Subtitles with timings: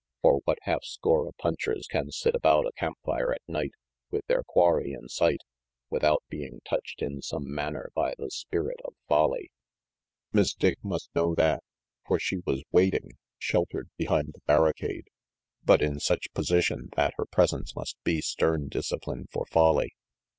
[0.23, 3.73] For what half score of punchers can sit about a camp fire at night,
[4.09, 5.41] with their quarry in sight,
[5.91, 9.51] without being touched in some manner by the spirit of folly?
[10.33, 11.63] RANGY PETE 379 Miss Dick must know that,
[12.07, 15.05] for she was waiting, sheltered behind the barricade,
[15.63, 19.91] but in such position that her presence must be stern discipline for folly.